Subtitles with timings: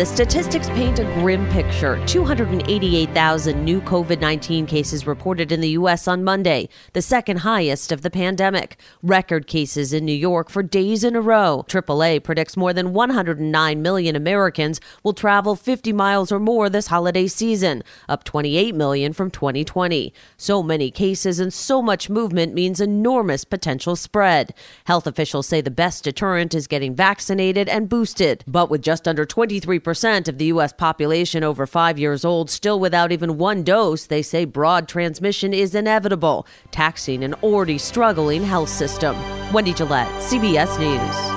[0.00, 2.02] The statistics paint a grim picture.
[2.06, 6.08] 288,000 new COVID 19 cases reported in the U.S.
[6.08, 8.80] on Monday, the second highest of the pandemic.
[9.02, 11.66] Record cases in New York for days in a row.
[11.68, 17.26] AAA predicts more than 109 million Americans will travel 50 miles or more this holiday
[17.26, 20.14] season, up 28 million from 2020.
[20.38, 24.54] So many cases and so much movement means enormous potential spread.
[24.86, 28.42] Health officials say the best deterrent is getting vaccinated and boosted.
[28.46, 29.89] But with just under 23%
[30.28, 30.72] of the U.S.
[30.72, 35.74] population over five years old still without even one dose, they say broad transmission is
[35.74, 39.16] inevitable, taxing an already struggling health system.
[39.52, 41.29] Wendy Gillette, CBS News.